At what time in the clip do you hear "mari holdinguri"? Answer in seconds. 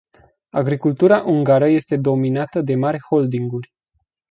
2.75-3.69